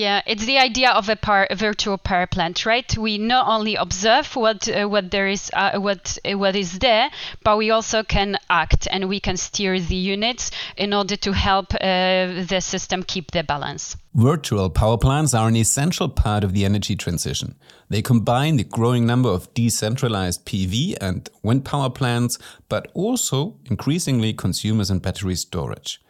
[0.00, 2.96] Yeah, it's the idea of a, par- a virtual power plant, right?
[2.96, 7.10] We not only observe what uh, what there is, uh, what uh, what is there,
[7.44, 11.74] but we also can act and we can steer the units in order to help
[11.74, 13.98] uh, the system keep the balance.
[14.14, 17.54] Virtual power plants are an essential part of the energy transition.
[17.90, 22.38] They combine the growing number of decentralized PV and wind power plants,
[22.70, 26.00] but also increasingly consumers and battery storage.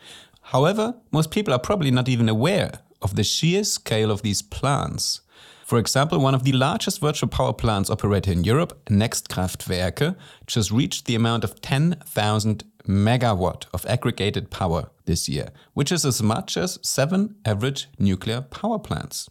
[0.43, 2.71] However, most people are probably not even aware
[3.03, 5.21] of the sheer scale of these plants.
[5.65, 10.73] For example, one of the largest virtual power plants operator in Europe, Next Kraftwerke, just
[10.73, 16.57] reached the amount of 10,000 megawatt of aggregated power this year, which is as much
[16.57, 19.31] as seven average nuclear power plants.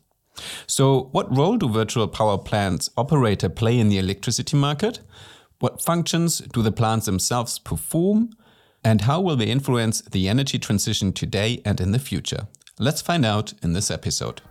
[0.66, 5.02] So, what role do virtual power plants operator play in the electricity market?
[5.60, 8.30] What functions do the plants themselves perform?
[8.82, 12.48] And how will they influence the energy transition today and in the future?
[12.82, 14.42] Let's find out in this episode.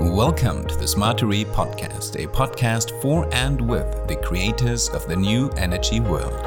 [0.00, 5.48] Welcome to the Smartery podcast, a podcast for and with the creators of the new
[5.50, 6.44] energy world.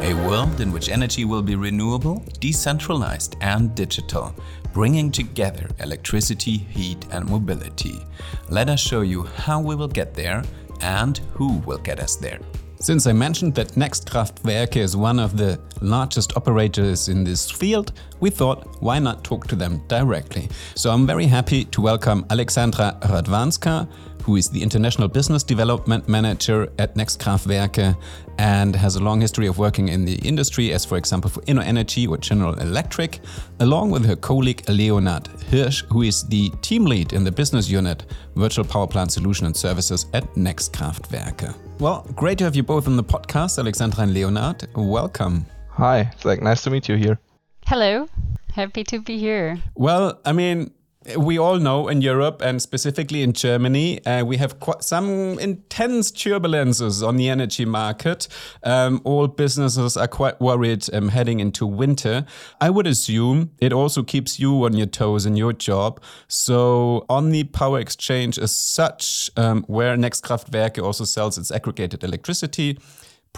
[0.00, 4.34] A world in which energy will be renewable, decentralized, and digital,
[4.72, 8.00] bringing together electricity, heat, and mobility.
[8.48, 10.42] Let us show you how we will get there
[10.80, 12.40] and who will get us there.
[12.80, 17.92] Since I mentioned that Next Kraftwerke is one of the largest operators in this field,
[18.20, 20.48] we thought why not talk to them directly.
[20.76, 23.88] So I'm very happy to welcome Aleksandra Radwanska,
[24.22, 27.96] who is the International Business Development Manager at Next Kraftwerke
[28.38, 32.08] and has a long history of working in the industry, as for example for InnoEnergy
[32.08, 33.18] or General Electric,
[33.58, 38.06] along with her colleague Leonard Hirsch, who is the team lead in the business unit
[38.36, 41.67] Virtual Power Plant Solution and Services at Next Kraftwerke.
[41.80, 44.66] Well, great to have you both on the podcast, Aleksandra and Leonard.
[44.74, 45.46] Welcome.
[45.70, 47.20] Hi, it's like nice to meet you here.
[47.66, 48.08] Hello,
[48.52, 49.62] happy to be here.
[49.76, 50.72] Well, I mean,
[51.16, 57.06] we all know in Europe and specifically in Germany, uh, we have some intense turbulences
[57.06, 58.26] on the energy market.
[58.64, 62.26] Um, all businesses are quite worried um, heading into winter.
[62.60, 66.00] I would assume it also keeps you on your toes in your job.
[66.26, 72.02] So, on the power exchange as such, um, where Next Kraftwerke also sells its aggregated
[72.02, 72.78] electricity,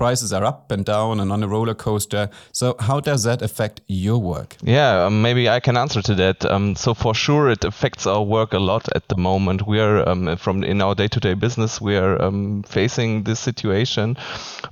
[0.01, 2.31] prices are up and down and on a roller coaster.
[2.53, 4.57] So, how does that affect your work?
[4.63, 6.43] Yeah, um, maybe I can answer to that.
[6.47, 9.67] Um, so, for sure, it affects our work a lot at the moment.
[9.67, 14.17] We are um, from in our day-to-day business, we are um, facing this situation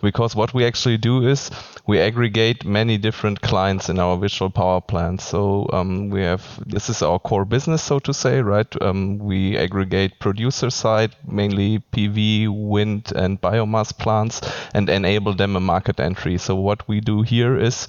[0.00, 1.50] because what we actually do is
[1.86, 5.24] we aggregate many different clients in our virtual power plants.
[5.24, 8.70] So um, we have this is our core business, so to say, right?
[8.82, 14.40] Um, we aggregate producer side, mainly PV, wind, and biomass plants,
[14.74, 16.38] and enable them a market entry.
[16.38, 17.88] So what we do here is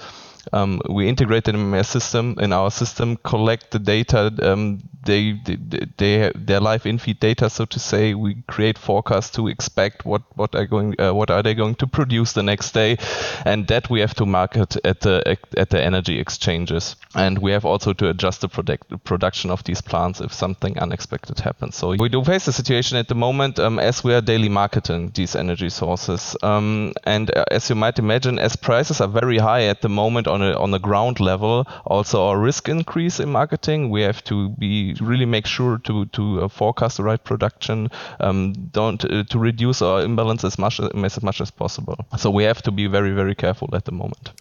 [0.53, 4.33] um, we integrate them in our system, in our system, collect the data.
[4.41, 8.13] Um, they, they, they, their live in-feed data, so to say.
[8.13, 11.87] We create forecasts to expect what what are going, uh, what are they going to
[11.87, 12.97] produce the next day,
[13.45, 16.95] and that we have to market at the at the energy exchanges.
[17.15, 21.39] And we have also to adjust the product, production of these plants if something unexpected
[21.39, 21.75] happens.
[21.75, 25.11] So we do face a situation at the moment um, as we are daily marketing
[25.15, 26.35] these energy sources.
[26.43, 30.27] Um, and uh, as you might imagine, as prices are very high at the moment
[30.27, 33.89] on a on the ground level, also our risk increase in marketing.
[33.89, 37.89] We have to be really make sure to to uh, forecast the right production,
[38.19, 41.95] um, don't uh, to reduce our imbalance as much as much as possible.
[42.17, 44.31] So we have to be very very careful at the moment.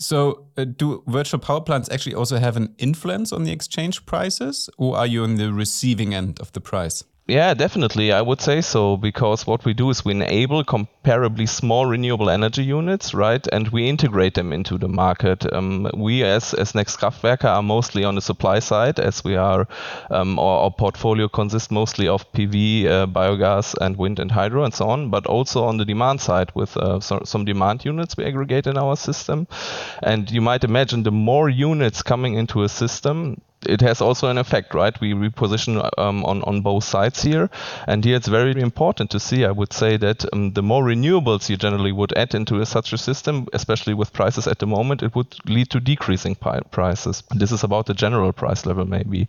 [0.00, 4.70] So, uh, do virtual power plants actually also have an influence on the exchange prices,
[4.78, 7.02] or are you on the receiving end of the price?
[7.30, 8.10] Yeah, definitely.
[8.10, 12.64] I would say so because what we do is we enable comparably small renewable energy
[12.64, 13.46] units, right?
[13.52, 15.44] And we integrate them into the market.
[15.52, 19.68] Um, we, as as Next Kraftwerke, are mostly on the supply side, as we are.
[20.10, 24.72] Um, our, our, portfolio consists mostly of PV, uh, biogas, and wind and hydro, and
[24.72, 25.10] so on.
[25.10, 28.78] But also on the demand side, with uh, so, some demand units we aggregate in
[28.78, 29.46] our system.
[30.02, 34.38] And you might imagine the more units coming into a system, it has also an
[34.38, 34.98] effect, right?
[35.00, 37.50] We reposition um, on, on both sides here.
[37.86, 41.48] And here it's very important to see, I would say, that um, the more renewables
[41.48, 45.02] you generally would add into a, such a system, especially with prices at the moment,
[45.02, 47.22] it would lead to decreasing prices.
[47.30, 49.28] This is about the general price level, maybe.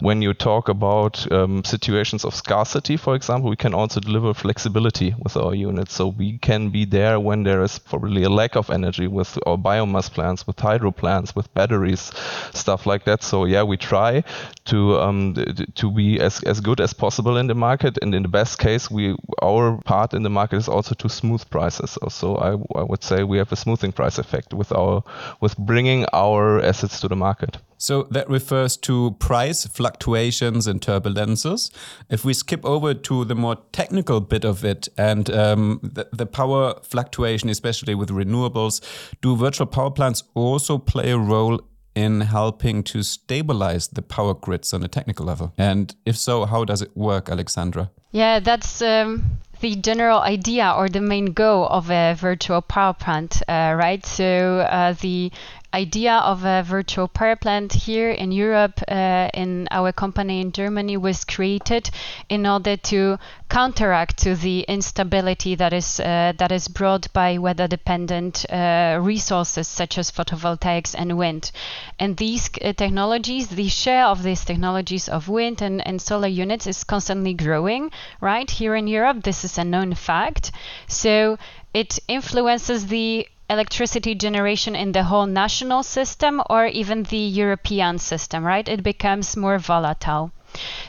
[0.00, 5.14] When you talk about um, situations of scarcity, for example, we can also deliver flexibility
[5.22, 5.94] with our units.
[5.94, 9.58] So we can be there when there is probably a lack of energy with our
[9.58, 12.12] biomass plants, with hydro plants, with batteries,
[12.52, 13.22] stuff like that.
[13.22, 14.24] So, yeah, we try
[14.66, 15.34] to um,
[15.74, 17.98] to be as, as good as possible in the market.
[18.02, 21.48] And in the best case, we our part in the market is also to smooth
[21.50, 21.98] prices.
[22.08, 25.02] So I, I would say we have a smoothing price effect with our
[25.40, 27.58] with bringing our assets to the market.
[27.76, 31.70] So that refers to price fluctuations and turbulences.
[32.08, 36.24] If we skip over to the more technical bit of it and um, the, the
[36.24, 38.80] power fluctuation, especially with renewables,
[39.20, 41.60] do virtual power plants also play a role
[41.94, 45.52] in helping to stabilize the power grids on a technical level?
[45.58, 47.90] And if so, how does it work, Aleksandra?
[48.12, 53.42] Yeah, that's um, the general idea or the main goal of a virtual power plant,
[53.48, 54.04] uh, right?
[54.04, 55.32] So uh, the
[55.74, 60.96] idea of a virtual power plant here in Europe, uh, in our company in Germany,
[60.96, 61.90] was created
[62.28, 63.18] in order to
[63.48, 69.98] counteract to the instability that is uh, that is brought by weather-dependent uh, resources such
[69.98, 71.50] as photovoltaics and wind.
[71.98, 76.66] And these uh, technologies, the share of these technologies of wind and, and solar units
[76.66, 77.90] is constantly growing.
[78.20, 80.52] Right here in Europe, this is a known fact.
[80.86, 81.36] So
[81.74, 88.44] it influences the electricity generation in the whole national system or even the European system,
[88.44, 88.68] right?
[88.68, 90.30] It becomes more volatile.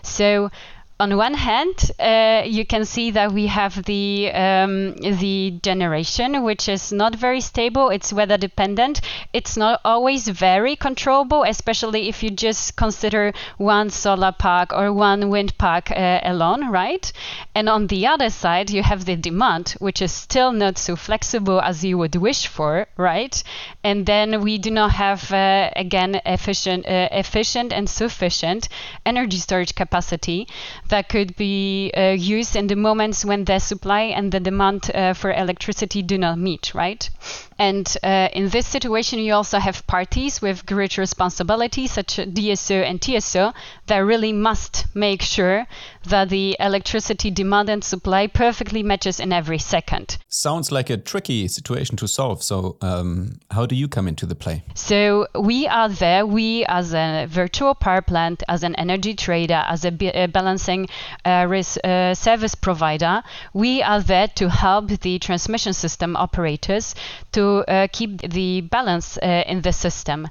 [0.03, 0.51] So
[0.97, 6.69] on one hand, uh, you can see that we have the um, the generation, which
[6.69, 7.89] is not very stable.
[7.89, 9.01] It's weather dependent.
[9.33, 15.29] It's not always very controllable, especially if you just consider one solar park or one
[15.29, 17.11] wind park uh, alone, right?
[17.53, 21.59] And on the other side, you have the demand, which is still not so flexible
[21.59, 23.43] as you would wish for, right?
[23.83, 28.69] And then we do not have uh, again efficient, uh, efficient and sufficient
[29.05, 30.47] energy storage capacity
[30.89, 35.13] that could be uh, used in the moments when the supply and the demand uh,
[35.13, 37.09] for electricity do not meet, right?
[37.57, 42.83] And uh, in this situation, you also have parties with great responsibility, such as DSO
[42.83, 43.53] and TSO,
[43.87, 45.65] that really must make sure
[46.05, 50.17] that the electricity demand and supply perfectly matches in every second.
[50.27, 52.43] Sounds like a tricky situation to solve.
[52.43, 54.63] So, um, how do you come into the play?
[54.73, 56.25] So, we are there.
[56.25, 60.87] We, as a virtual power plant, as an energy trader, as a, a balancing
[61.23, 63.23] uh, risk, uh, service provider,
[63.53, 66.95] we are there to help the transmission system operators
[67.31, 70.27] to uh, keep the balance uh, in the system.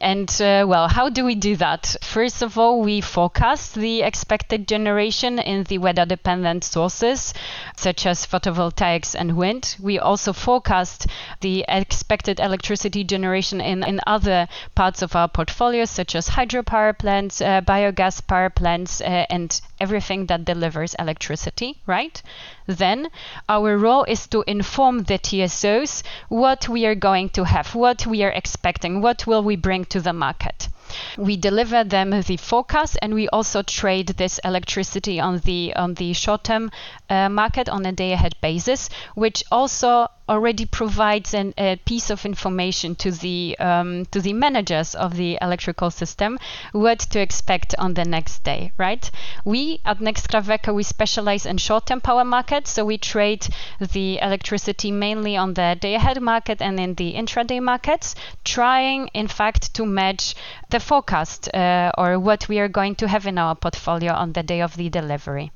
[0.00, 1.96] And uh, well, how do we do that?
[2.02, 7.34] First of all, we forecast the expected generation in the weather dependent sources,
[7.76, 9.76] such as photovoltaics and wind.
[9.80, 11.06] We also forecast
[11.40, 17.40] the expected electricity generation in, in other parts of our portfolio, such as hydropower plants,
[17.40, 22.22] uh, biogas power plants, uh, and everything that delivers electricity, right?
[22.66, 23.08] Then
[23.48, 28.22] our role is to inform the TSOs what we are going to have, what we
[28.22, 30.68] are expecting, what will we bring to the market.
[31.16, 36.12] We deliver them the forecast, and we also trade this electricity on the on the
[36.12, 36.70] short-term
[37.10, 42.94] uh, market on a day-ahead basis, which also already provides an, a piece of information
[42.94, 46.38] to the um, to the managers of the electrical system
[46.72, 48.72] what to expect on the next day.
[48.76, 49.10] Right?
[49.44, 53.46] We at Next Kraftwerke specialize in short-term power markets, so we trade
[53.80, 58.14] the electricity mainly on the day-ahead market and in the intraday markets,
[58.44, 60.34] trying in fact to match
[60.70, 64.42] the forecast uh, or what we are going to have in our portfolio on the
[64.42, 65.50] day of the delivery.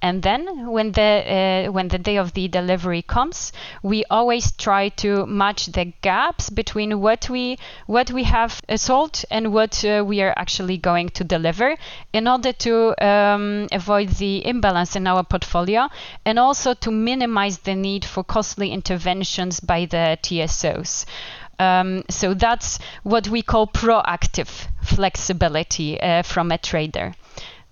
[0.00, 4.88] And then when the uh, when the day of the delivery comes, we always try
[5.04, 10.22] to match the gaps between what we what we have sold and what uh, we
[10.22, 11.76] are actually going to deliver,
[12.12, 15.88] in order to um, avoid the imbalance in our portfolio,
[16.24, 21.04] and also to minimize the need for costly interventions by the TSOs.
[21.58, 27.14] Um, so that's what we call proactive flexibility uh, from a trader.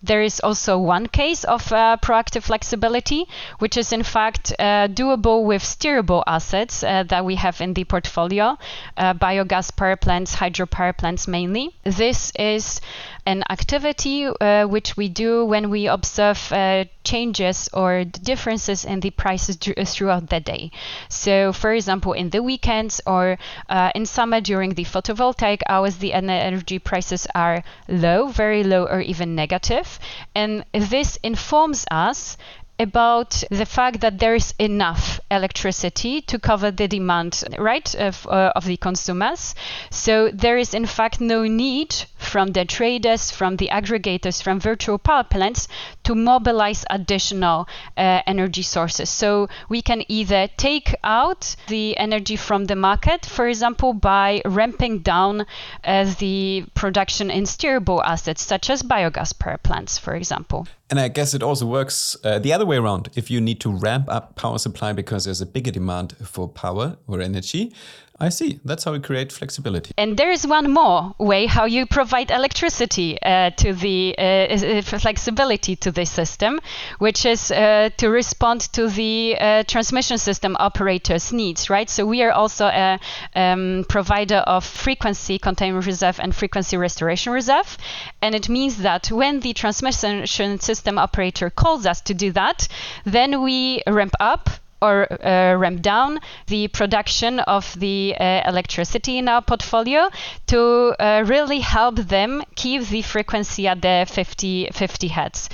[0.03, 3.27] There is also one case of uh, proactive flexibility,
[3.59, 7.85] which is in fact uh, doable with steerable assets uh, that we have in the
[7.85, 8.59] portfolio,
[8.97, 11.75] uh, biogas power plants, hydropower plants mainly.
[11.83, 12.81] This is
[13.27, 19.11] an activity uh, which we do when we observe uh, changes or differences in the
[19.11, 20.71] prices throughout the day.
[21.09, 26.13] So, for example, in the weekends or uh, in summer during the photovoltaic hours, the
[26.13, 29.99] energy prices are low, very low, or even negative.
[30.35, 32.37] And this informs us
[32.79, 38.53] about the fact that there is enough electricity to cover the demand, right, of, uh,
[38.55, 39.55] of the consumers.
[39.91, 44.99] So there is in fact no need from the traders, from the aggregators, from virtual
[44.99, 45.69] power plants
[46.05, 49.09] to mobilize additional uh, energy sources.
[49.09, 55.01] So we can either take out the energy from the market, for example, by ramping
[55.01, 55.47] down
[55.85, 60.67] uh, the production in steerable assets such as biogas power plants, for example.
[60.89, 63.09] And I guess it also works uh, the other way around.
[63.17, 66.97] If you need to ramp up power supply because there's a bigger demand for power
[67.09, 67.75] or energy,
[68.19, 68.61] I see.
[68.65, 69.93] That's how we create flexibility.
[69.99, 74.83] And there is one more way how you provide electricity uh, to the uh, uh
[74.83, 76.61] flexibility to the system,
[76.99, 81.91] which is uh, to respond to the uh, transmission system operators' needs, right?
[81.91, 82.99] So we are also a
[83.35, 87.77] um, provider of frequency containment reserve and frequency restoration reserve.
[88.23, 90.27] And it means that when the transmission
[90.59, 92.69] system operator calls us to do that,
[93.05, 94.49] then we ramp up
[94.87, 100.09] or uh, ramp down the production of the uh, electricity in our portfolio
[100.47, 100.61] to
[100.99, 105.49] uh, really help them keep the frequency at the 50, 50 hertz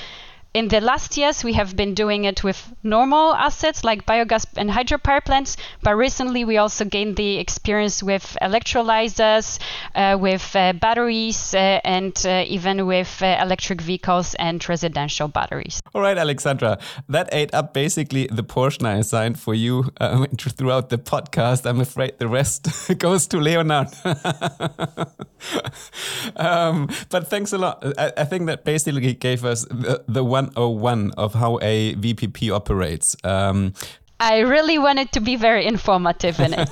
[0.55, 4.69] in the last years, we have been doing it with normal assets like biogas and
[4.69, 9.59] hydropower plants, but recently we also gained the experience with electrolyzers,
[9.95, 15.81] uh, with uh, batteries, uh, and uh, even with uh, electric vehicles and residential batteries.
[15.95, 16.79] All right, Aleksandra,
[17.09, 21.65] that ate up basically the portion I assigned for you um, throughout the podcast.
[21.65, 22.69] I'm afraid the rest
[22.99, 23.89] goes to Leonard.
[26.37, 27.83] um, but thanks a lot.
[27.99, 32.55] I, I, think that basically gave us the, the one 101 of how a VPP
[32.55, 33.17] operates.
[33.25, 33.75] Um,
[34.21, 36.67] I really wanted to be very informative in it.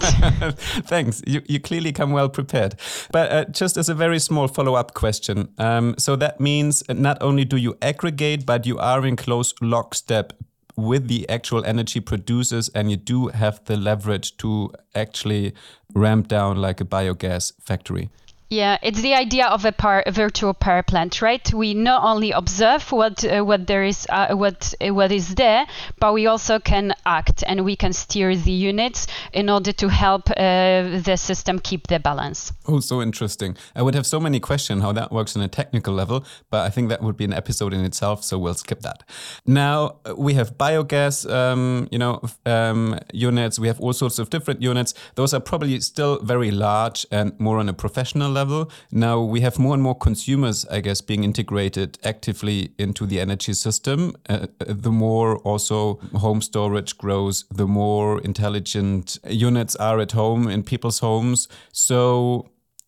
[0.86, 1.20] Thanks.
[1.26, 2.76] You, you clearly come well prepared.
[3.10, 7.18] But uh, just as a very small follow up question um, so that means not
[7.20, 10.32] only do you aggregate, but you are in close lockstep
[10.76, 15.52] with the actual energy producers and you do have the leverage to actually
[15.92, 18.10] ramp down like a biogas factory.
[18.52, 21.54] Yeah, it's the idea of a, power, a virtual power plant, right?
[21.54, 25.66] We not only observe what uh, what there is, uh, what uh, what is there,
[26.00, 30.30] but we also can act and we can steer the units in order to help
[30.30, 32.52] uh, the system keep the balance.
[32.66, 33.56] Oh, so interesting!
[33.76, 36.70] I would have so many questions how that works on a technical level, but I
[36.70, 39.04] think that would be an episode in itself, so we'll skip that.
[39.46, 43.60] Now uh, we have biogas, um, you know, um, units.
[43.60, 44.92] We have all sorts of different units.
[45.14, 48.70] Those are probably still very large and more on a professional level level.
[48.90, 53.54] Now we have more and more consumers, I guess, being integrated actively into the energy
[53.66, 53.98] system.
[54.28, 55.78] Uh, uh, the more also
[56.24, 61.48] home storage grows, the more intelligent units are at home in people's homes.
[61.72, 62.00] So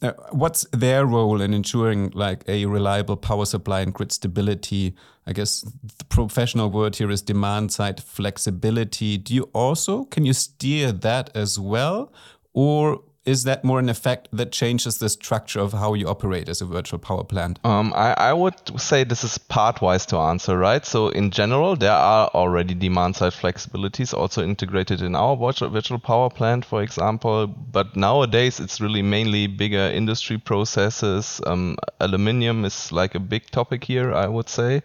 [0.03, 4.95] uh, what's their role in ensuring like a reliable power supply and grid stability
[5.29, 5.53] i guess
[5.99, 11.31] the professional word here is demand side flexibility do you also can you steer that
[11.37, 12.13] as well
[12.53, 16.61] or is that more an effect that changes the structure of how you operate as
[16.61, 17.59] a virtual power plant?
[17.64, 20.85] Um, I, I, would say this is part-wise to answer, right?
[20.85, 26.31] So in general, there are already demand-side flexibilities also integrated in our virtual, virtual power
[26.31, 27.47] plant, for example.
[27.47, 31.41] But nowadays, it's really mainly bigger industry processes.
[31.47, 34.83] Um, aluminium is like a big topic here, I would say.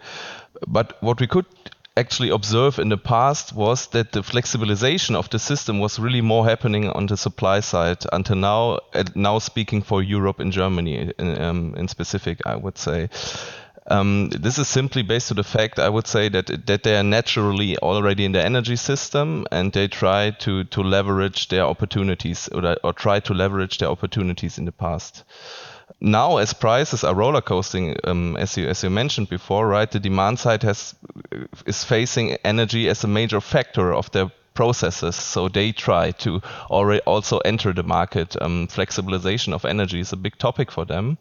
[0.68, 1.46] But what we could
[1.98, 6.46] actually observe in the past was that the flexibilization of the system was really more
[6.46, 8.80] happening on the supply side until now.
[9.16, 13.10] Now speaking for Europe and Germany in, um, in specific, I would say.
[13.90, 17.04] Um, this is simply based on the fact, I would say, that that they are
[17.04, 22.76] naturally already in the energy system and they try to to leverage their opportunities or,
[22.84, 25.24] or try to leverage their opportunities in the past
[26.00, 29.90] now as prices are roller coasting, um, as you as you mentioned before, right?
[29.90, 30.96] The demand side has
[31.66, 35.16] is facing energy as a major factor of their processes.
[35.16, 38.36] So they try to already also enter the market.
[38.42, 41.18] Um, flexibilization of energy is a big topic for them.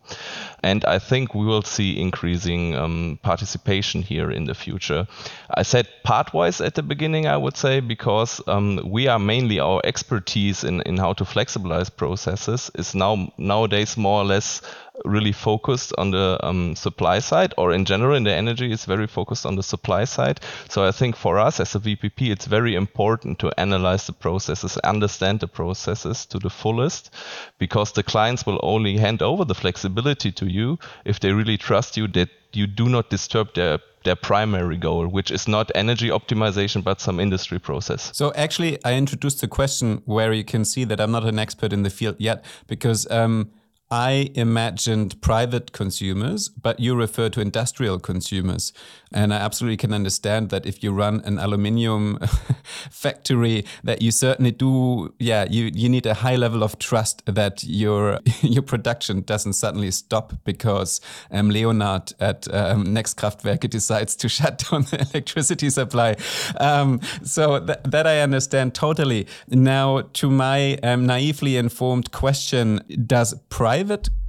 [0.62, 5.06] And I think we will see increasing um, participation here in the future.
[5.50, 9.80] I said part-wise at the beginning, I would say, because um, we are mainly our
[9.84, 14.62] expertise in, in how to flexibilize processes is now nowadays more or less
[15.04, 19.06] really focused on the um, supply side, or in general in the energy is very
[19.06, 20.40] focused on the supply side.
[20.68, 24.78] So I think for us as a VPP, it's very important to analyze the processes,
[24.78, 27.10] understand the processes to the fullest,
[27.58, 31.96] because the clients will only hand over the flexibility to you if they really trust
[31.96, 36.82] you that you do not disturb their their primary goal, which is not energy optimization,
[36.82, 38.10] but some industry process.
[38.14, 41.72] So actually, I introduced a question where you can see that I'm not an expert
[41.72, 43.50] in the field yet, because um,
[43.90, 48.72] I imagined private consumers, but you refer to industrial consumers.
[49.12, 52.18] And I absolutely can understand that if you run an aluminium
[52.90, 57.62] factory, that you certainly do, yeah, you, you need a high level of trust that
[57.62, 61.00] your your production doesn't suddenly stop because
[61.30, 66.16] um, Leonard at um, Next Kraftwerke decides to shut down the electricity supply.
[66.58, 69.26] Um, so th that I understand totally.
[69.48, 73.75] Now, to my um, naively informed question, does private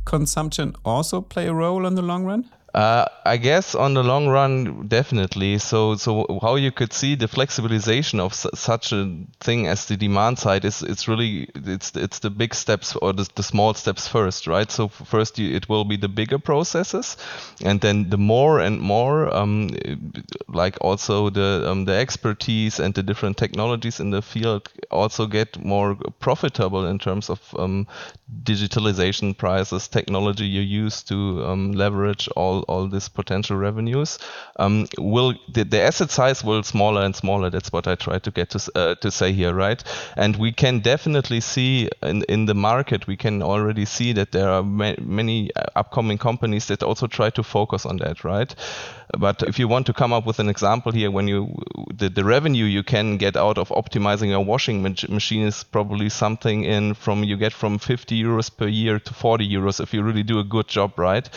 [0.05, 2.49] consumption also play a role in the long run?
[2.77, 5.57] Uh, I guess on the long run, definitely.
[5.57, 9.97] So, so how you could see the flexibilization of su- such a thing as the
[9.97, 14.07] demand side is it's really it's it's the big steps or the, the small steps
[14.07, 14.69] first, right?
[14.69, 17.17] So first you, it will be the bigger processes,
[17.65, 19.71] and then the more and more um,
[20.47, 25.57] like also the um, the expertise and the different technologies in the field also get
[25.65, 27.87] more profitable in terms of um,
[28.43, 34.19] digitalization prices, technology you use to um, leverage all, all these potential revenues,
[34.57, 37.49] um, will the, the, asset size will smaller and smaller.
[37.49, 39.83] That's what I try to get to uh, to say here, right?
[40.15, 44.49] And we can definitely see in in the market, we can already see that there
[44.49, 48.55] are ma many upcoming companies that also try to focus on that, right?
[49.17, 51.55] But if you want to come up with an example here, when you
[51.93, 56.63] the, the revenue you can get out of optimizing your washing machine is probably something
[56.65, 60.23] in from you get from 50 euros per year to 40 euros if you really
[60.23, 61.29] do a good job, right?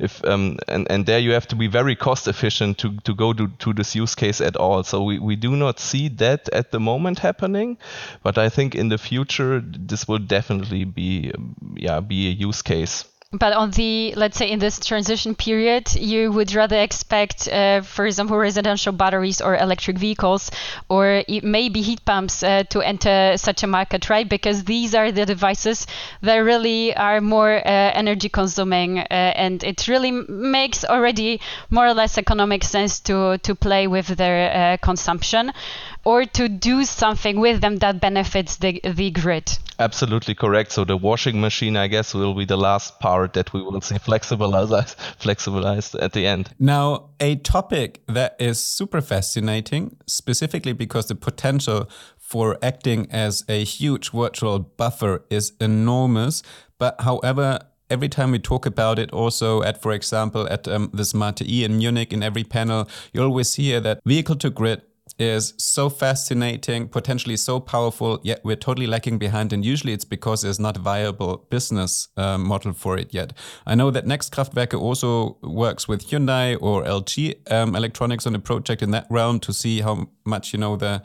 [0.00, 3.32] If um, and and there you have to be very cost efficient to to go
[3.32, 4.82] to, to this use case at all.
[4.84, 7.78] So we, we do not see that at the moment happening,
[8.22, 11.32] but I think in the future this will definitely be
[11.74, 13.04] yeah be a use case.
[13.32, 18.06] But on the, let's say, in this transition period, you would rather expect, uh, for
[18.06, 20.50] example, residential batteries or electric vehicles,
[20.88, 24.26] or maybe heat pumps uh, to enter such a market, right?
[24.26, 25.86] Because these are the devices
[26.22, 31.92] that really are more uh, energy consuming, uh, and it really makes already more or
[31.92, 35.52] less economic sense to to play with their uh, consumption
[36.04, 39.58] or to do something with them that benefits the, the grid.
[39.78, 40.72] Absolutely correct.
[40.72, 43.96] So the washing machine, I guess, will be the last part that we will see
[43.96, 46.54] flexibilized, flexibilized at the end.
[46.58, 53.64] Now, a topic that is super fascinating, specifically because the potential for acting as a
[53.64, 56.42] huge virtual buffer is enormous.
[56.78, 57.60] But however,
[57.90, 61.64] every time we talk about it, also at, for example, at um, the Smart E
[61.64, 64.82] in Munich, in every panel, you always hear that vehicle to grid
[65.18, 69.52] is so fascinating, potentially so powerful, yet we're totally lacking behind.
[69.52, 73.32] And usually it's because there's not a viable business uh, model for it yet.
[73.66, 78.38] I know that Next Kraftwerke also works with Hyundai or LG um, Electronics on a
[78.38, 81.02] project in that realm to see how much, you know, the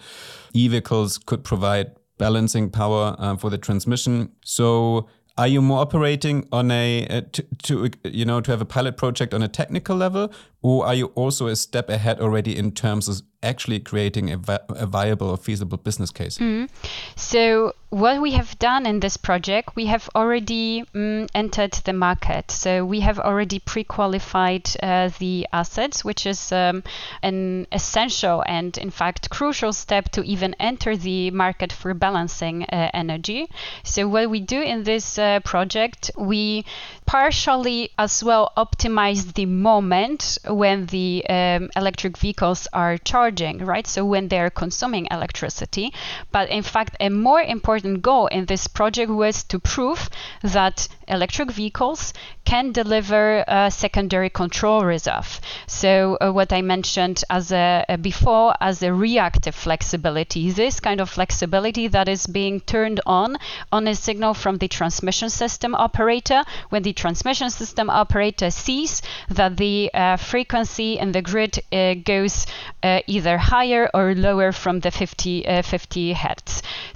[0.54, 4.32] e-vehicles could provide balancing power uh, for the transmission.
[4.46, 8.66] So are you more operating on a uh, to, to, you know to have a
[8.66, 10.32] pilot project on a technical level
[10.64, 14.58] or are you also a step ahead already in terms of actually creating a, vi
[14.70, 16.38] a viable or feasible business case?
[16.38, 16.70] Mm.
[17.16, 22.50] So what we have done in this project, we have already um, entered the market.
[22.50, 26.84] So we have already pre-qualified uh, the assets, which is um,
[27.22, 32.90] an essential and in fact crucial step to even enter the market for balancing uh,
[32.94, 33.48] energy.
[33.84, 36.66] So what we do in this uh, project, we
[37.06, 43.88] partially as well optimize the moment when the um, electric vehicles are charging, right?
[43.88, 45.94] So when they're consuming electricity.
[46.32, 50.10] But in fact, a more important goal in this project was to prove
[50.42, 52.14] that electric vehicles
[52.46, 55.40] can deliver a secondary control reserve.
[55.68, 61.00] So uh, what I mentioned as a, a, before as a reactive flexibility, this kind
[61.02, 63.38] of flexibility that is being turned on
[63.72, 69.58] on a signal from the transmission system operator when the transmission system operator sees that
[69.58, 72.46] the uh, frequency in the grid uh, goes
[72.84, 76.43] uh, either higher or lower from the 50, uh, 50 hertz.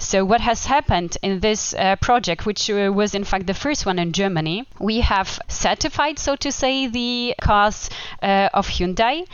[0.08, 3.98] So what has happened in this uh, project, which was in fact the first one
[3.98, 7.90] in Germany, we have certified, so to say, the cars
[8.22, 9.26] uh, of Hyundai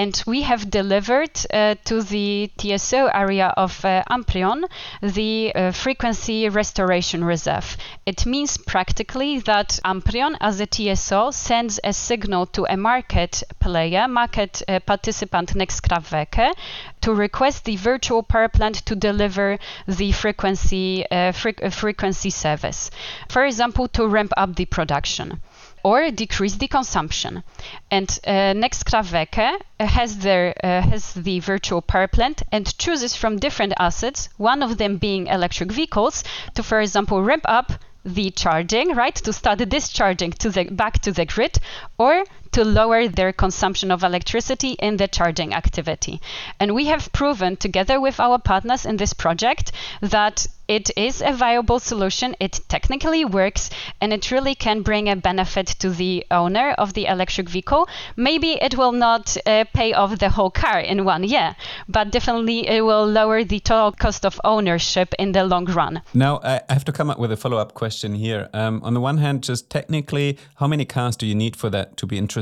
[0.00, 4.64] and we have delivered uh, to the TSO area of uh, Amprion
[5.02, 7.76] the uh, frequency restoration reserve.
[8.06, 14.08] It means practically that Amprion as a TSO sends a signal to a market player,
[14.08, 16.54] market uh, participant Next Kraftwerke,
[17.02, 22.90] to request the virtual power plant to deliver the frequency uh, fre frequency service.
[23.28, 25.40] For example, to ramp up the production
[25.82, 27.42] or decrease the consumption.
[27.90, 33.38] And uh, Next Kraftwerke has their uh, has the virtual power plant and chooses from
[33.38, 37.72] different assets, one of them being electric vehicles, to for example ramp up
[38.04, 41.58] the charging, right, to start discharging to the back to the grid,
[41.98, 46.20] or to lower their consumption of electricity in the charging activity.
[46.58, 51.32] And we have proven together with our partners in this project that it is a
[51.32, 52.36] viable solution.
[52.38, 57.06] It technically works and it really can bring a benefit to the owner of the
[57.06, 57.88] electric vehicle.
[58.16, 61.56] Maybe it will not uh, pay off the whole car in one year,
[61.88, 66.02] but definitely it will lower the total cost of ownership in the long run.
[66.14, 68.48] Now, I have to come up with a follow up question here.
[68.54, 71.96] Um, on the one hand, just technically, how many cars do you need for that
[71.96, 72.39] to be interesting?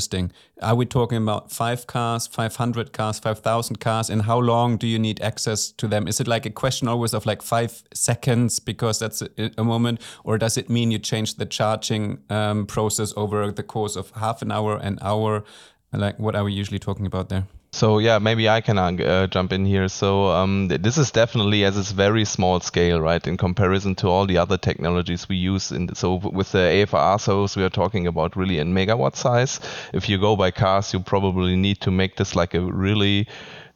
[0.63, 4.11] Are we talking about five cars, 500 cars, 5,000 cars?
[4.11, 6.07] And how long do you need access to them?
[6.07, 10.01] Is it like a question always of like five seconds because that's a, a moment?
[10.25, 14.43] Or does it mean you change the charging um, process over the course of half
[14.43, 15.45] an hour, an hour?
[15.93, 17.47] Like, what are we usually talking about there?
[17.71, 19.89] So yeah, maybe I can uh, jump in here.
[19.89, 24.27] So um, this is definitely as it's very small scale, right, in comparison to all
[24.27, 25.71] the other technologies we use.
[25.71, 29.61] In so with the AFR we are talking about really in megawatt size.
[29.93, 33.29] If you go by cars, you probably need to make this like a really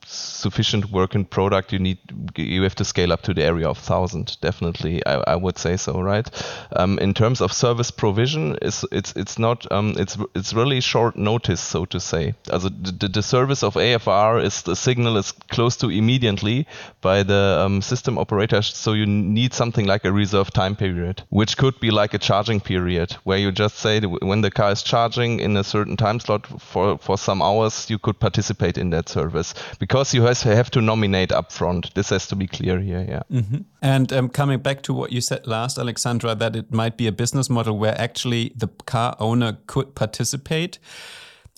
[0.06, 1.98] sufficient working product, you need
[2.36, 4.36] you have to scale up to the area of thousand.
[4.40, 6.28] Definitely, I, I would say so, right?
[6.76, 11.16] Um, in terms of service provision, it's it's it's not um, it's it's really short
[11.16, 12.34] notice, so to say.
[12.52, 16.66] Also the, the service of AFR is the signal is close to immediately
[17.00, 21.56] by the um, system operator, so you need something like a reserve time period, which
[21.56, 25.40] could be like a charging period, where you just say when the car is charging
[25.40, 29.54] in a certain time slot for for some hours, you could participate in that service
[29.78, 31.92] because because you have to nominate upfront.
[31.92, 33.05] This has to be clear here.
[33.07, 33.22] Yeah.
[33.31, 33.59] Mm-hmm.
[33.83, 37.12] And um, coming back to what you said last, Aleksandra, that it might be a
[37.12, 40.78] business model where actually the car owner could participate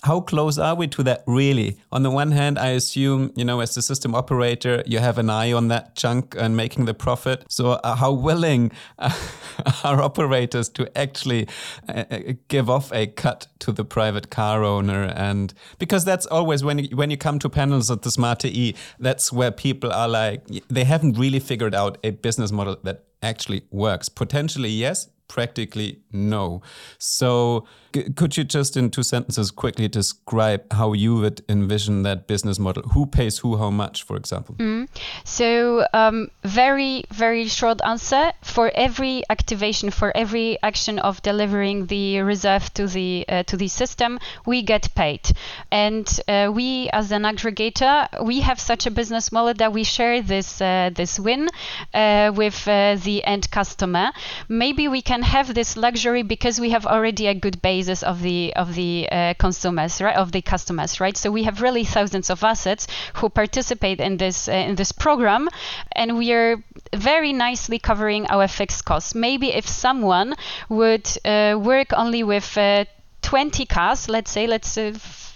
[0.05, 1.77] how close are we to that really?
[1.91, 5.31] On the one hand, I assume, you know, as the system operator, you have an
[5.31, 7.43] eye on that chunk and making the profit.
[7.49, 8.71] So, uh, how willing
[9.83, 11.47] are operators to actually
[11.89, 15.05] uh, uh, give off a cut to the private car owner?
[15.15, 18.75] And because that's always when you, when you come to panels at the Smart E,
[18.99, 23.63] that's where people are like, they haven't really figured out a business model that actually
[23.71, 24.07] works.
[24.07, 26.61] Potentially, yes, practically no.
[26.97, 27.65] So,
[28.15, 32.83] could you just in two sentences quickly describe how you would envision that business model?
[32.93, 34.55] Who pays who how much, for example?
[34.55, 34.87] Mm.
[35.23, 38.31] So, um, very, very short answer.
[38.41, 43.67] For every activation, for every action of delivering the reserve to the uh, to the
[43.67, 45.21] system, we get paid.
[45.71, 50.21] And uh, we, as an aggregator, we have such a business model that we share
[50.21, 51.49] this uh, this win
[51.93, 54.11] uh, with uh, the end customer.
[54.49, 58.53] Maybe we can have this luxury because we have already a good basis of the
[58.55, 61.15] of the uh, consumers, right, of the customers, right?
[61.15, 65.49] So we have really thousands of assets who participate in this uh, in this program,
[65.93, 69.15] and we are very nicely covering our fixed costs.
[69.15, 70.35] Maybe if someone
[70.69, 72.85] would uh, work only with uh,
[73.21, 74.93] 20 cars, let's say, let's uh,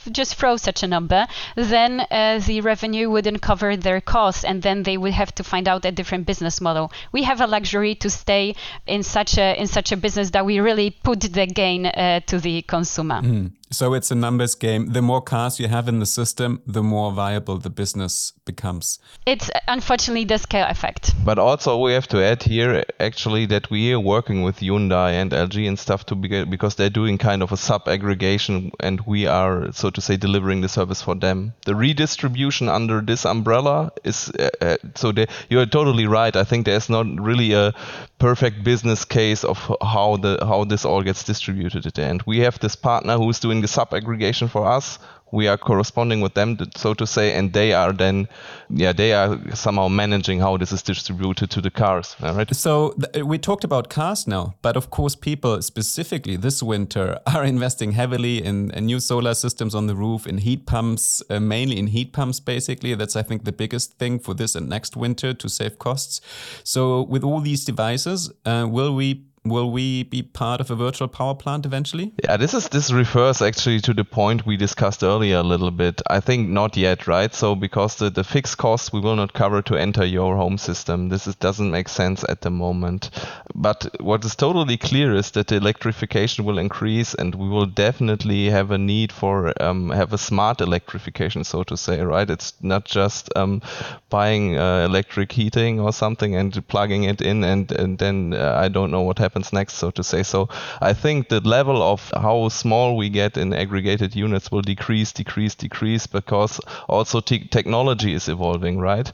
[0.10, 4.84] just throw such a number, then uh, the revenue wouldn't cover their costs, and then
[4.84, 6.91] they would have to find out a different business model.
[7.12, 8.56] We have a luxury to stay
[8.88, 12.39] in such a in such a business that we really put the gain uh, to
[12.39, 13.22] the consumer.
[13.22, 13.52] Mm.
[13.72, 14.88] So it's a numbers game.
[14.94, 18.98] The more cars you have in the system, the more viable the business becomes.
[19.28, 21.14] It's unfortunately the scale effect.
[21.24, 25.32] But also we have to add here actually that we are working with Hyundai and
[25.32, 29.28] LG and stuff to be, because they're doing kind of a sub aggregation and we
[29.28, 31.54] are so to say delivering the service for them.
[31.66, 36.36] The redistribution under this umbrella is uh, uh so they, you are totally right.
[36.36, 37.74] I think there's not really a
[38.20, 42.22] perfect business case of how the how this all gets distributed at the end.
[42.26, 45.00] We have this partner who's doing the sub aggregation for us
[45.32, 48.28] we are corresponding with them, so to say, and they are then,
[48.70, 52.15] yeah, they are somehow managing how this is distributed to the cars.
[52.22, 52.56] Right?
[52.56, 57.94] So we talked about cars now, but of course, people specifically this winter are investing
[57.94, 61.88] heavily in, in new solar systems on the roof, in heat pumps, uh, mainly in
[61.88, 62.39] heat pumps.
[62.39, 66.22] Basically, that's I think the biggest thing for this and next winter to save costs.
[66.63, 71.08] So with all these devices, uh, will we will we be part of a virtual
[71.08, 72.13] power plant eventually?
[72.23, 76.02] Yeah, this is this refers actually to the point we discussed earlier a little bit.
[76.08, 77.34] I think not yet, right?
[77.34, 81.10] So because the, the fixed costs we will not cover to enter your home system.
[81.10, 83.10] This is, doesn't make sense at the moment.
[83.56, 88.49] But what is totally clear is that the electrification will increase and we will definitely
[88.49, 92.30] have a need for um, have a smart electrification, so to say, right?
[92.30, 93.62] It's not just um,
[94.10, 98.67] buying uh, electric heating or something and plugging it in and, and then uh, I
[98.67, 100.24] don't know what happens happens next, so to say.
[100.24, 100.50] So
[100.82, 105.56] I think the level of how small we get in aggregated units will decrease, decrease,
[105.56, 109.12] decrease because also te- technology is evolving, right?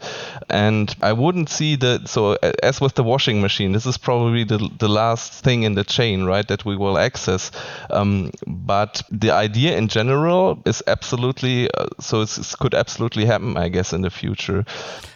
[0.50, 2.08] And I wouldn't see that.
[2.08, 5.84] So as with the washing machine, this is probably the the last thing in the
[5.84, 6.48] chain, right?
[6.48, 7.52] That we will access.
[7.90, 12.22] Um, but the idea in general is absolutely uh, so.
[12.22, 14.66] It could absolutely happen, I guess, in the future.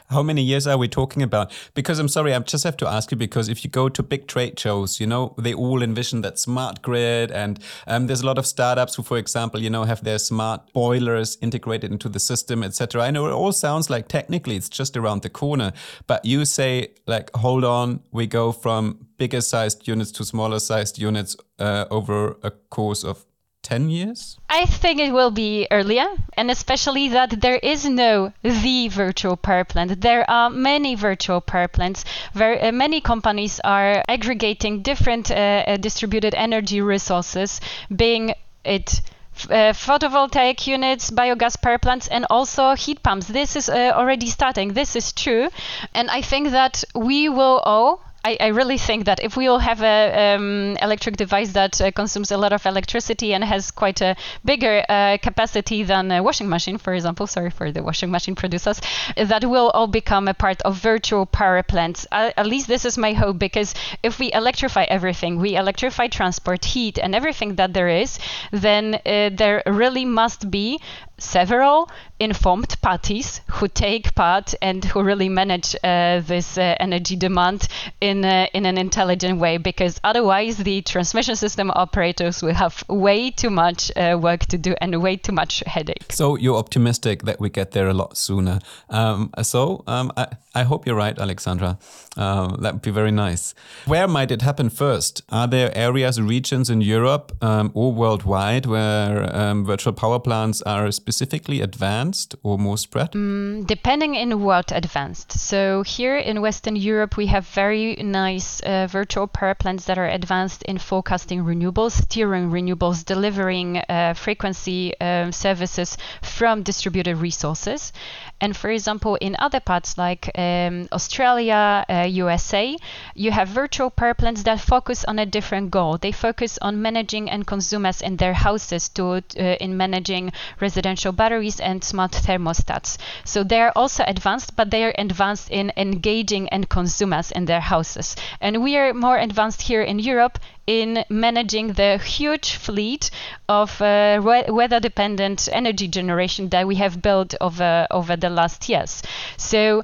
[0.10, 1.52] How many years are we talking about?
[1.76, 4.28] Because I'm sorry, I just have to ask you because if you go to big
[4.28, 8.40] trade shows, you know, they all envision that smart grid, and um, there's a lot
[8.40, 12.64] of startups who, for example, you know, have their smart boilers integrated into the system,
[12.64, 13.04] etc.
[13.04, 15.74] I know it all sounds like technically it's just around the corner,
[16.08, 20.98] but you say like, hold on, we go from bigger sized units to smaller sized
[20.98, 23.26] units uh, over a course of
[23.70, 24.38] 10 years?
[24.50, 29.64] I think it will be earlier, and especially that there is no the virtual power
[29.64, 30.02] plant.
[30.02, 32.04] There are many virtual power plants.
[32.34, 37.62] Very, uh, many companies are aggregating different uh, uh, distributed energy resources,
[37.96, 38.34] being
[38.66, 39.02] it
[39.46, 43.28] uh, photovoltaic units, biogas power plants, and also heat pumps.
[43.28, 44.74] This is uh, already starting.
[44.74, 45.48] This is true.
[45.94, 49.60] And I think that we will all I, I, really think that if we all
[49.60, 54.02] have a um, electric device that uh, consumes a lot of electricity and has quite
[54.02, 58.36] a bigger uh, capacity than a washing machine, for example, sorry for the washing machine
[58.36, 58.82] producers,
[59.16, 62.06] that will all become a part of virtual power plants.
[62.12, 66.66] Uh, at least this is my hope because if we electrify everything, we electrify transport,
[66.66, 68.20] heat, and everything that there is,
[68.52, 70.82] then uh, there really must be
[71.20, 77.68] several informed parties who take part and who really manage uh, this uh, energy demand
[78.02, 83.32] in uh, in an intelligent way because otherwise the transmission system operators will have way
[83.32, 86.12] too much uh, work to do and way too much headache.
[86.12, 88.60] So you're optimistic that we get there a lot sooner.
[88.90, 91.78] Um, so um, I, I hope you're right, Aleksandra.
[92.18, 93.54] Um, that would be very nice.
[93.86, 95.22] Where might it happen first?
[95.30, 100.92] Are there areas, regions in Europe um, or worldwide where um, virtual power plants are
[100.92, 103.12] specifically advanced or more spread?
[103.12, 105.34] Mm, depending in what advanced.
[105.34, 110.10] So here in Western Europe, we have very nice uh, virtual power plants that are
[110.10, 117.94] advanced in forecasting renewables, steering renewables, delivering uh, frequency um, services from distributed resources.
[118.42, 122.78] And for example, in other parts like um, Australia, uh, USA,
[123.16, 125.98] you have virtual power plants that focus on a different goal.
[125.98, 129.22] They focus on managing end consumers in their houses to uh,
[129.60, 132.98] in managing residential batteries and smart thermostats.
[133.26, 137.62] So they are also advanced, but they are advanced in engaging end consumers in their
[137.62, 138.16] houses.
[138.40, 143.10] And we are more advanced here in Europe in managing the huge fleet
[143.48, 149.02] of uh, weather dependent energy generation that we have built over, over the last years.
[149.38, 149.84] So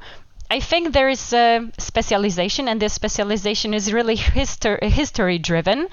[0.49, 5.87] I think there is a specialization, and this specialization is really histor- history driven.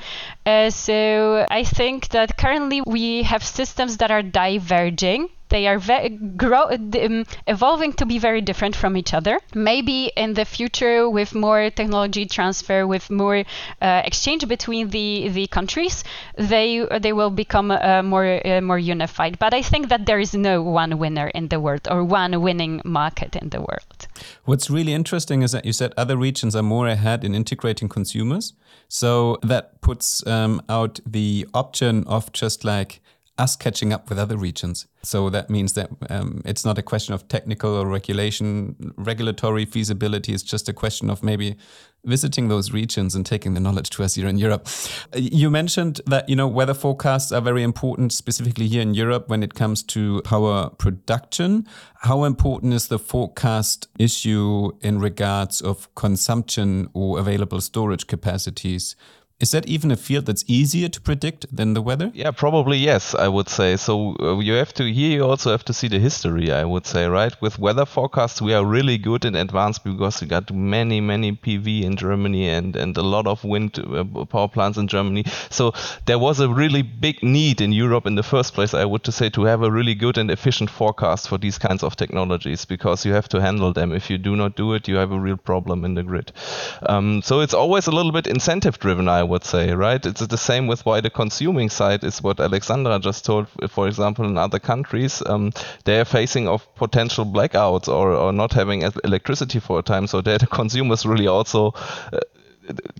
[0.44, 6.08] Uh, so I think that currently we have systems that are diverging they are ve-
[6.36, 9.38] grow- um, evolving to be very different from each other.
[9.54, 13.38] Maybe in the future, with more technology transfer, with more
[13.80, 16.04] uh, exchange between the, the countries,
[16.36, 16.68] they
[17.04, 19.38] they will become uh, more uh, more unified.
[19.38, 22.80] But I think that there is no one winner in the world or one winning
[22.84, 23.98] market in the world.
[24.44, 28.54] What's really interesting is that you said other regions are more ahead in integrating consumers.
[28.88, 33.00] So that puts um, out the option of just like
[33.38, 34.86] us catching up with other regions.
[35.02, 40.34] So that means that um, it's not a question of technical or regulation, regulatory feasibility.
[40.34, 41.56] It's just a question of maybe
[42.04, 44.68] visiting those regions and taking the knowledge to us here in Europe.
[45.14, 49.42] You mentioned that you know weather forecasts are very important, specifically here in Europe when
[49.42, 51.66] it comes to power production.
[52.00, 58.94] How important is the forecast issue in regards of consumption or available storage capacities?
[59.42, 62.12] Is that even a field that's easier to predict than the weather?
[62.14, 63.76] Yeah, probably yes, I would say.
[63.76, 66.86] So uh, you have to here you also have to see the history, I would
[66.86, 67.34] say, right?
[67.42, 71.82] With weather forecasts, we are really good in advance because we got many many PV
[71.82, 75.24] in Germany and and a lot of wind uh, power plants in Germany.
[75.50, 75.72] So
[76.06, 79.12] there was a really big need in Europe in the first place, I would to
[79.12, 83.04] say, to have a really good and efficient forecast for these kinds of technologies because
[83.04, 83.90] you have to handle them.
[83.92, 86.30] If you do not do it, you have a real problem in the grid.
[86.86, 90.04] Um, so it's always a little bit incentive driven, I would say, right?
[90.04, 93.48] It's the same with why the consuming side is what Aleksandra just told.
[93.68, 95.52] For example, in other countries, um,
[95.84, 100.20] they are facing of potential blackouts or, or not having electricity for a time, so
[100.20, 101.72] that the consumers really also
[102.12, 102.20] uh,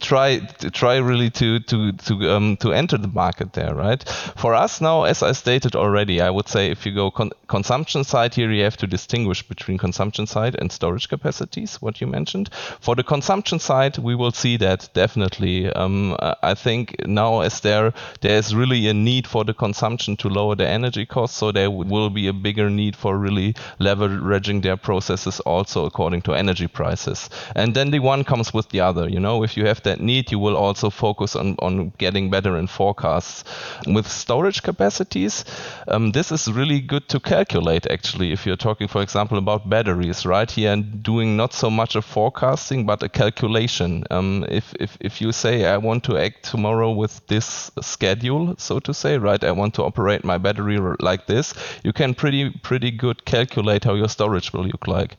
[0.00, 0.38] try
[0.72, 4.02] try really to to to um, to enter the market there, right?
[4.36, 8.04] For us now, as I stated already, I would say if you go con consumption
[8.04, 12.50] side here, you have to distinguish between consumption side and storage capacities, what you mentioned.
[12.80, 15.72] For the consumption side, we will see that definitely.
[15.72, 20.28] Um, I think now as there there is really a need for the consumption to
[20.28, 24.76] lower the energy costs, so there will be a bigger need for really leveraging their
[24.76, 27.30] processes also according to energy prices.
[27.54, 29.08] And then the one comes with the other.
[29.08, 32.30] You know, if if you have that need, you will also focus on, on getting
[32.30, 33.44] better in forecasts.
[33.86, 35.44] With storage capacities,
[35.88, 38.32] um, this is really good to calculate actually.
[38.32, 42.00] If you're talking, for example, about batteries, right here, and doing not so much a
[42.00, 44.04] forecasting but a calculation.
[44.10, 48.78] Um, if, if, if you say, I want to act tomorrow with this schedule, so
[48.80, 51.52] to say, right, I want to operate my battery like this,
[51.84, 55.18] you can pretty, pretty good calculate how your storage will look like.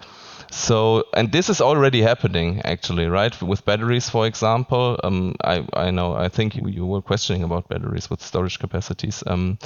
[0.51, 3.39] So, and this is already happening actually, right?
[3.41, 7.69] With batteries, for example, um, I, I know, I think you, you, were questioning about
[7.69, 9.23] batteries with storage capacities.
[9.27, 9.57] Um,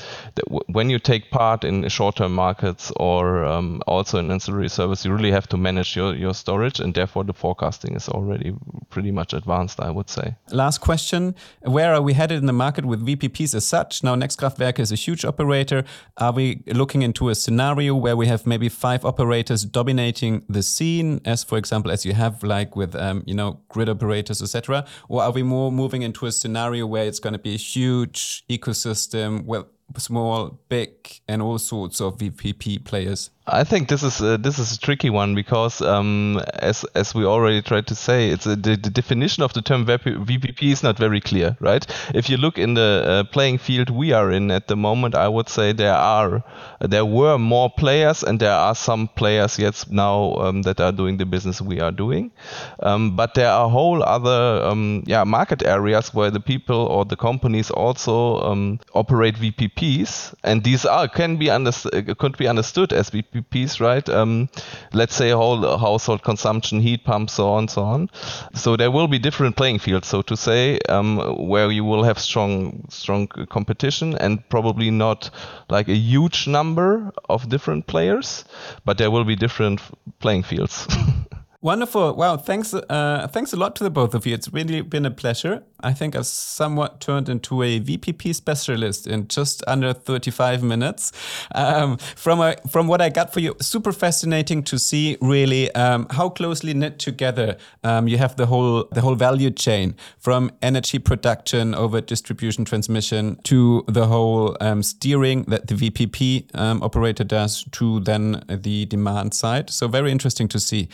[0.68, 5.32] when you take part in short-term markets or um, also in ancillary service, you really
[5.32, 8.54] have to manage your, your storage and therefore the forecasting is already
[8.90, 10.36] pretty much advanced, I would say.
[10.52, 11.36] Last question.
[11.62, 14.04] Where are we headed in the market with VPPs as such?
[14.04, 15.84] Now, Next Kraftwerke is a huge operator.
[16.18, 21.22] Are we looking into a scenario where we have maybe five operators dominating the scene,
[21.26, 25.24] as for example, as you have like with um, you know grid operators, etc., or
[25.24, 29.46] are we more moving into a scenario where it's going to be a huge ecosystem
[29.46, 30.90] with small, big,
[31.28, 33.30] and all sorts of VPP players?
[33.50, 37.24] I think this is a, this is a tricky one because um, as as we
[37.24, 40.98] already tried to say, it's a, the, the, definition of the term VPP is not
[40.98, 41.86] very clear, right?
[42.14, 45.30] If you look in the uh, playing field we are in at the moment, I
[45.30, 46.44] would say there are
[46.82, 51.16] there were more players and there are some players yet now um, that are doing
[51.16, 52.32] the business we are doing,
[52.80, 57.16] um, but there are whole other um, yeah market areas where the people or the
[57.16, 59.40] companies also um, operate
[59.78, 64.08] VPPs, and these are can be understood could be understood as VPPs right?
[64.10, 64.50] Um,
[64.94, 68.10] let's say whole household consumption, heat pumps, so on, so on.
[68.54, 72.20] So there will be different playing fields, so to say, um, where you will have
[72.20, 75.30] strong, strong competition and probably not
[75.70, 78.46] like a huge number of different players,
[78.86, 79.82] but there will be different
[80.20, 80.88] playing fields.
[81.60, 82.14] Wonderful.
[82.14, 82.38] Wow.
[82.38, 82.72] Thanks.
[82.72, 84.36] Uh, thanks a lot to the both of you.
[84.36, 85.64] It's really been a pleasure.
[85.80, 91.12] I think I've somewhat turned into a VPP specialist in just under 35 minutes.
[91.56, 96.06] Um, from a, from what I got for you, super fascinating to see really um,
[96.12, 101.00] how closely knit together um, you have the whole the whole value chain from energy
[101.00, 107.64] production over distribution transmission to the whole um, steering that the VPP um, operator does
[107.72, 109.70] to then the demand side.
[109.72, 110.88] So very interesting to see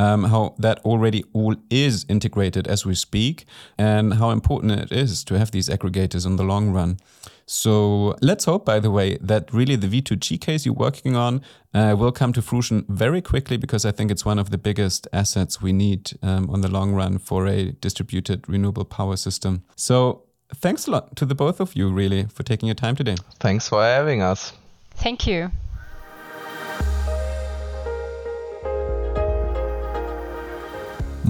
[0.00, 3.44] um, how that already all is integrated as we speak
[3.76, 6.98] and how important it is to have these aggregators in the long run.
[7.44, 11.42] So let's hope, by the way, that really the V2G case you're working on
[11.74, 15.06] uh, will come to fruition very quickly because I think it's one of the biggest
[15.12, 19.64] assets we need um, on the long run for a distributed renewable power system.
[19.76, 20.22] So
[20.54, 23.16] thanks a lot to the both of you, really, for taking your time today.
[23.40, 24.52] Thanks for having us.
[24.94, 25.50] Thank you.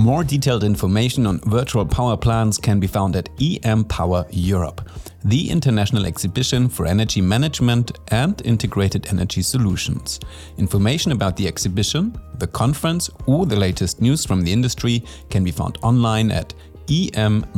[0.01, 4.89] More detailed information on virtual power plants can be found at EM Power Europe,
[5.25, 10.19] the international exhibition for energy management and integrated energy solutions.
[10.57, 15.51] Information about the exhibition, the conference, or the latest news from the industry can be
[15.51, 16.55] found online at
[16.89, 17.51] em-power.eu.